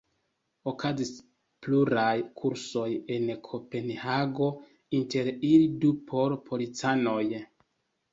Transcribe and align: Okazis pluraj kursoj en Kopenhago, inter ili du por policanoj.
Okazis 0.69 1.09
pluraj 1.65 2.13
kursoj 2.41 2.85
en 3.15 3.27
Kopenhago, 3.47 4.47
inter 5.01 5.29
ili 5.51 5.69
du 5.85 5.93
por 6.09 6.35
policanoj. 6.49 7.23